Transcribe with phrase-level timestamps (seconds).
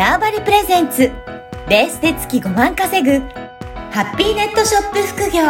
[0.00, 1.12] ターバリプレゼンツ
[1.68, 3.18] ベースで月5万稼ぐ
[3.90, 5.42] ハッピーネットショップ副業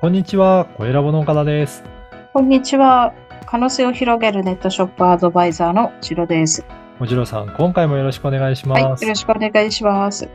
[0.00, 1.84] こんにちは、小ラボの岡田です。
[2.32, 3.12] こんにちは。
[3.44, 6.64] 可能性を広げるネットショップアドバイザーのシロです。
[7.00, 9.04] おじろさん、今回もよろしくお願いしはい、よます。
[9.04, 10.26] ろしくお願いします。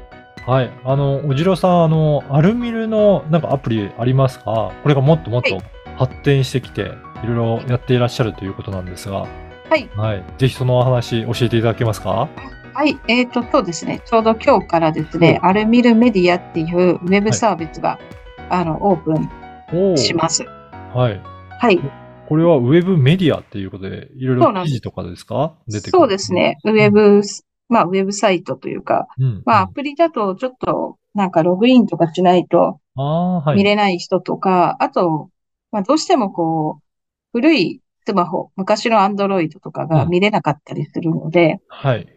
[0.46, 0.72] はい。
[0.86, 4.72] あの、おじろさん、あの、アルミルのなんかアプリありますか？
[4.84, 5.64] これがもっともっとはい
[6.00, 9.28] 発展してきて、いろいろやっていらっしゃるということなんですが、
[9.70, 9.90] はい。
[9.98, 10.24] はい。
[10.38, 12.30] ぜひそのお話教えていただけますか？
[12.74, 14.02] はい、えーと、そうですね。
[14.06, 18.00] ちょうど今日からですね、アルミルメディアっていうウェブサービスが、
[18.50, 20.46] あの、オープンします。
[20.94, 21.22] はい。
[21.60, 21.80] はい。
[22.30, 25.56] これはウェブメディアっていうことで、いろいろ記事とかですか？
[25.68, 26.58] そうですね。
[26.64, 27.22] ウェブ、
[27.68, 29.44] まあ、ウェブサイトというか、うん。
[29.46, 33.58] まあ、アうんプリだとちょっと、なんかログインとかしないとああ、はい。
[33.58, 35.30] 見れない人とか、あと、
[35.72, 36.84] まあ、どうしてもこう、
[37.32, 42.08] 古いスマホ、昔のアンドロイドとかが見れなかったりするので、はい。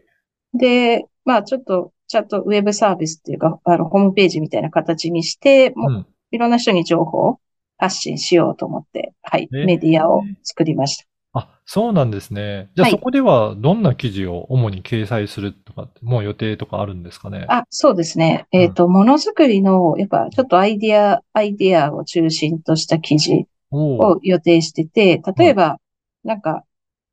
[0.54, 6.06] で、まあちょっと、ちゃんとウェブサービスっていうか、あの、ホームページみたいな形にして、もう、うん。
[6.30, 7.40] いろんな人に情報を
[7.76, 11.11] 発信しようと思って、はい、えーメディアを作りました。
[11.34, 12.70] あ、そうなんですね。
[12.74, 17.46] じゃあはいそこではどんな記事を主に掲載するとかって、もう予定とかあるんですかね？
[17.48, 18.46] あ、そうですね。
[18.52, 25.78] えっと、ものづくりの、やっぱちょっとアイディア、アイディアを中心とした記事おーを予定してて、例えば、
[26.22, 26.64] なんか、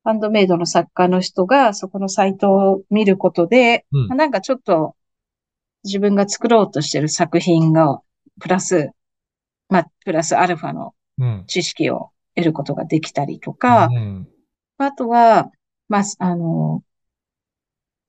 [0.04, 4.96] ハンドメイドの作家の人がそこのサイトを見ることで、なんかちょっと
[5.84, 8.02] 自分が作ろうとしてる作品が、
[8.42, 8.90] プラス、
[9.70, 11.44] まあ、プラスアルファのうん。
[11.48, 14.28] 知識を得ることができたりとか、うん。
[14.78, 15.52] あとは、
[15.88, 16.84] まあ、あの、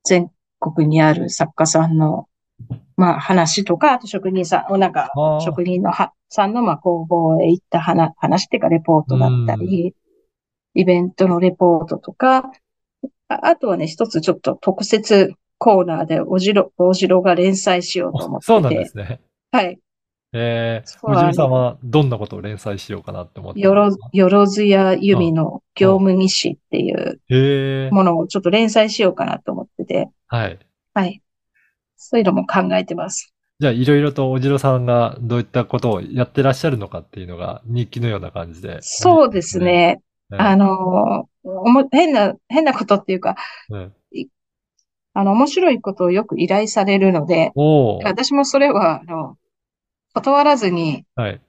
[0.03, 2.27] 全国にある作家さんの、
[2.95, 5.11] まあ、話とか、あと職人さん、なんか
[5.43, 9.93] 職人のはさんの、まあ、工房へ行った話、話っていうか、レポートだったり、
[10.73, 12.51] イベントのレポートとか、
[13.27, 19.21] ああとはね、一つちょっと特設コーナーで、おじろ、おじろが連載しようと思ってそうなんですね。
[19.51, 19.79] はい。
[20.33, 27.19] えー、そうおじみさんはどんなことを連載しようかなって思ってよろよろずや由美の業務日誌っていう。
[27.91, 30.59] ものをちょっと連載しようかなと思ってて、はい。
[30.93, 31.21] はい。
[31.97, 33.33] そういうのも考えてます。
[33.59, 38.77] じゃあ、いろいろとおじろさんがどういったことをやってらっしゃるのかっていうのが日記のような感じで。
[38.81, 40.01] そうですね。
[40.29, 40.37] ね。
[40.37, 43.35] あの、おも変な、変なことっていうか、
[43.69, 43.93] うん
[45.13, 47.51] あの、面白いことをよく依頼されるので、
[48.03, 49.35] 私もそれは、あの、
[50.13, 51.41] 断らずに、はい。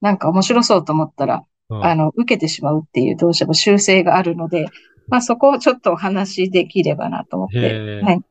[0.00, 4.66] なんか面白そうと思ったら、うんあの、受けてしまうっていうどうしても習性があるので、
[5.08, 8.00] まあそこをちょっとお話しできればなと思って。
[8.02, 8.16] はい。
[8.16, 8.22] い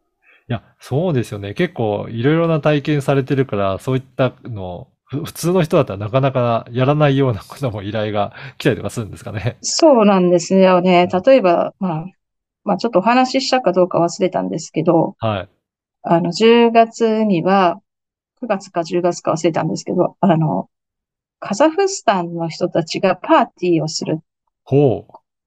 [0.47, 1.53] や、そうですよね。
[1.53, 9.57] 結構いろいろな体験されてるから、そういったの、ふ普通の人だったらなかなかやらないようなことも依頼が来たりとかするんですかね。
[9.61, 11.07] そうなんですよね。
[11.07, 12.05] 例えば、まあ、
[12.63, 15.49] まあちょっとお話ししたかどうか忘れたんですけど、はい。
[16.03, 17.79] あの、10月には、
[18.43, 20.69] 9月か10月か忘れたんですけど、あの、
[21.39, 24.23] カザフスタンの人たちがパーティーをするっ。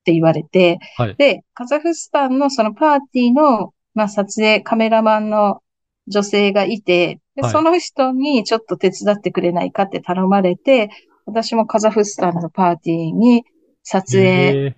[0.04, 5.62] て言われて、はいで、カザフスタンのそのパーティーの、まあ、撮影、カメラマンの
[6.06, 10.90] 女性がいて、ではいその人にちょっと手伝ってくれないかって頼まれて、
[11.26, 13.44] 私もカザフスタンのパーティーに
[13.82, 14.76] 撮影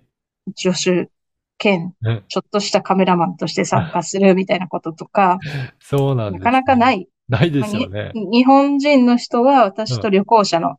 [0.57, 1.11] 助手
[1.59, 5.39] 兼、ねちょっとしたカメラマンとして参加するみたいなこととか、
[5.79, 6.45] そうなんです、。
[6.45, 7.09] なかなかないい。
[7.29, 8.13] ないですよね。
[8.15, 10.77] に日本人の人は私と旅行者の、うん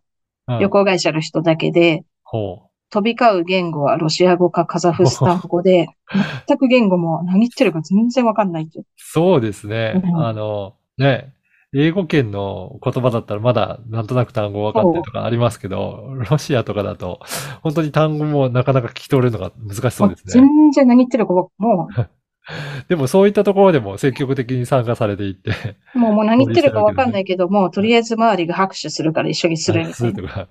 [0.59, 5.89] 旅行会社の人だけで、ほ飛び交う言語はロシア語かカザフスタン語で、
[6.47, 8.85] 全く言語も何言ってるか全然わかんないっていう。
[8.97, 10.01] そうですね。
[10.03, 11.33] うんあの、ね、
[11.71, 17.19] 英語圏の言葉だったらまだなんとなく単語分かってるとかありますけど、ロシアとかだと
[17.61, 20.33] 本当に単語もなかなか聞き取れるのが難しそうですね。
[20.33, 21.51] 全然何言ってるかも
[22.87, 25.51] でもそういったところでも積極的に参加されていって、
[25.95, 30.13] う、もうもう何言ってるかわかんないけども、 とりあえず周りが拍手するから一緒にするみたいな。
[30.21, 30.47] とか。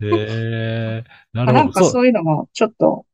[0.00, 1.52] えー、なるほど。
[1.52, 3.04] なんかそういうのもちょっと、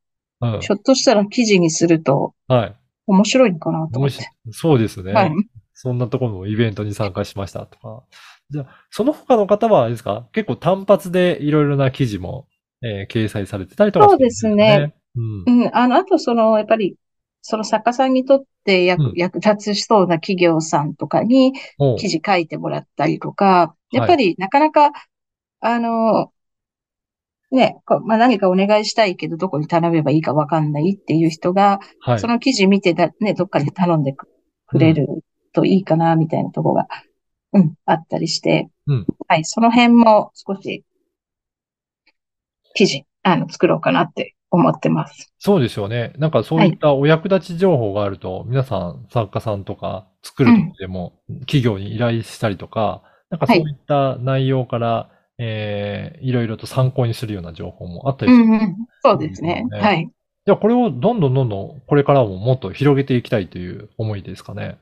[0.41, 2.75] うんひょっとしたら記事にするとはい。
[3.07, 4.17] 面白いのかなと思って。
[4.51, 5.13] そうですね。
[5.13, 5.31] はい。
[5.73, 8.03] そんなところのイベントに参加しましたとか。
[8.51, 10.27] じゃあ、その他の方はあれですか？
[10.33, 12.47] 結構単発でいろいろな記事も、
[12.83, 14.93] えー掲載されてたりとかそうですね。
[15.15, 15.63] うん。
[15.63, 16.95] うん、あの、あとその、やっぱり、
[17.41, 19.13] その作家さんにとって役,、うん。
[19.15, 21.53] 役立つしそうな企業さんとかに
[21.97, 24.91] 記事書いてもらったりとか、やっぱりなかなか、
[25.59, 26.31] あの、
[27.51, 32.19] ね、まあ、何かお願いしたいけど、どこに頼めばいいかわかんないっていう人が、はい。
[32.19, 32.27] そ。
[32.27, 34.27] の記事見てだ、ね、どっかで頼んでく
[34.67, 35.07] くれる
[35.53, 36.87] といいかな、みたいなところが、
[37.53, 39.05] うん、あったりして、うん。
[39.29, 40.83] はい、その辺も少し
[42.73, 45.33] 記事、あの、作ろうかなって思ってます。
[45.39, 46.13] そうですよね。
[46.17, 58.45] なんかそういったお役立ち情報があると、皆さん作家さんとか作る時でも企業に依頼したりとか、なんかそういった内容から、えーいろいろと参考にするような情報もあったりする。
[58.45, 58.75] うんうん。
[59.03, 59.65] そうですね。
[59.69, 60.09] ねはい。
[60.45, 64.79] じゃあこれをどんどんどんどんこれからももっと広げていきたいという思いですかね。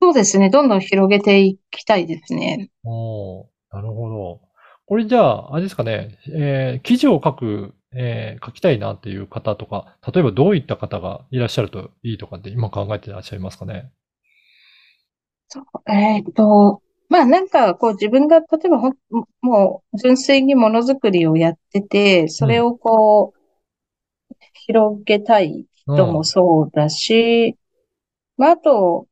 [0.00, 0.48] そうですね。
[0.48, 2.70] どんどん広げていきたいですね。
[2.84, 4.40] おーなるほど。
[4.86, 13.90] これじゃあ、あれですかね、えー記事を書く、えー書きたいなっていう方とか、例えばどういった方がいらっしゃるといいとかって今考えていらっしゃいますかね？
[15.48, 18.94] そうえっと、まあなんかこう自分が例えばほん、
[19.40, 23.38] もう純粋にものづくりをやってて、それをこう、
[24.54, 27.56] 広げたい人もそうだし、
[28.38, 29.08] まああと、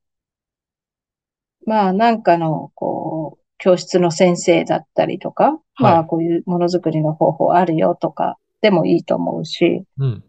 [1.66, 10.24] まあなんかのこう、教室の先生だったりとか、まはいあこういうものづくりの方法あるよとかでもいいと思うし、うん。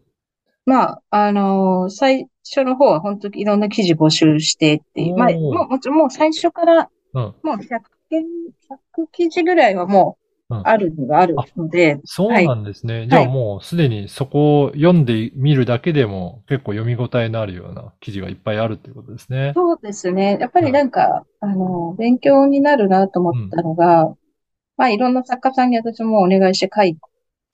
[0.66, 7.22] まあ、あの最初の方は本当にいろんな記事募集してっていう、まあ、もう、もちろんもう最初からうん。
[7.22, 7.60] もう100
[8.10, 8.24] 件、
[9.00, 10.18] 100記事ぐらいはも
[10.50, 13.08] ううんあるにはあるので、そうなんですね。
[13.08, 19.52] じゃあもうすでにそこを読んでみるだけでも結構読み応えのあるような記事がいっぱいあるっていうことですね。
[19.56, 20.36] そうですね。
[20.38, 24.14] やっぱりなんか、あの、勉強になるなと思ったのが、
[24.76, 26.96] まあいろんな作家さんに私もお願いして書い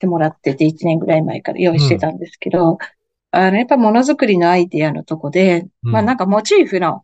[0.03, 2.77] てもらってて、1年ぐらい前から用意してたんですけど、
[3.31, 5.91] あの、やっぱものづくりのアイディアのとこで、うん。
[5.93, 7.03] まあなんかモチーフの、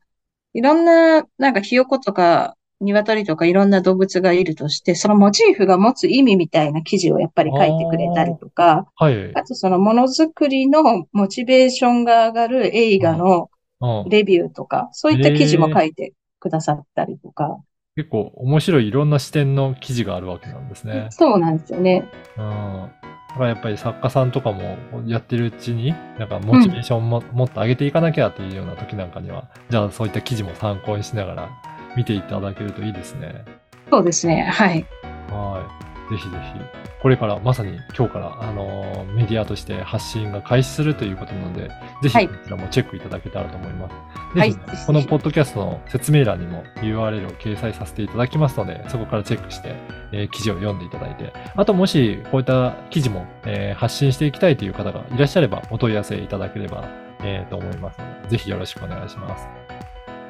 [0.53, 9.33] いろんな、なんかひよことか、鶏とかいろんな動物がいるとして、そのモチーフが持つ意味みたいな記事をやっぱり書いてくれたりとか、はい。
[9.33, 13.49] あとそのものづくりのモチベーションが上がる映画の
[13.81, 14.09] うん。
[14.09, 17.57] レビューとか、そういった記事も書いてくださったりとか、
[17.95, 21.07] 結構面白いいろんな視点の記事があるわけなんですね。
[21.11, 22.09] そうなんですよね。
[22.37, 22.91] うん。
[23.29, 31.49] だからやっぱり作家さんとかもやってるうちに、なんかモチベーションも、もっと上げていかなきゃっていうような時なんかには、じゃあそういった記事も参考にしながら
[31.95, 33.45] 見ていただけるといいですね。
[33.91, 34.43] そうですね。
[34.43, 34.85] はい。
[35.29, 35.88] はい。
[36.09, 36.59] ぜひぜひ。
[37.01, 41.69] これから、まさに今日から、あのーメディアとして発信が開始するということなので、
[42.01, 43.95] ぜはいひこちらもチェックいただけたらと思います。
[44.37, 49.75] はいぜひ、このポッドキャストの説明欄にも URL を掲載させていただきますので、そこからチェックして、
[50.11, 56.87] えー記事を読んでいただいて、あともしこういった記事も、えー発信していきたいという方がいらっしゃれば、お問い合わせいただければ、
[57.23, 59.47] えーと思いますので、ぜひよろしくお願いします。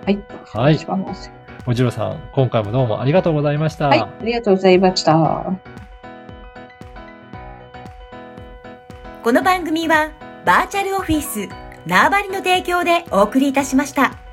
[0.06, 0.20] はい。
[0.46, 3.90] はいお願しますおじろさん、今回もどうもありがとうございました。
[3.90, 4.00] はい。
[4.00, 5.54] ありがとうございました。
[9.24, 10.12] この番組は
[10.46, 11.50] バーチャルオフィス
[11.86, 14.29] 縄張りの提供でお送りいたしました。